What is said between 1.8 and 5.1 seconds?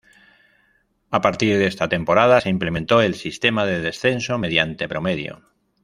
temporada se implementó el sistema de descenso mediante